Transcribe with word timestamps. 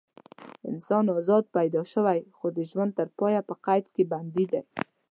انسان 0.71 1.05
ازاد 1.17 1.45
پیدا 1.55 1.81
شوی 1.93 2.19
خو 2.37 2.47
د 2.57 2.59
ژوند 2.69 2.91
تر 2.97 3.07
پایه 3.19 3.41
په 3.49 3.53
قید 3.65 3.85
کې 3.95 4.03
بندي 4.11 4.45
دی. 4.51 4.61